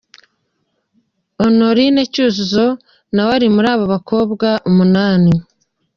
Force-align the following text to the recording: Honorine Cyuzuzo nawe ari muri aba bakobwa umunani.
Honorine 1.41 2.01
Cyuzuzo 2.13 2.67
nawe 3.13 3.31
ari 3.37 3.47
muri 3.55 3.67
aba 3.73 3.85
bakobwa 3.93 4.47
umunani. 4.69 5.33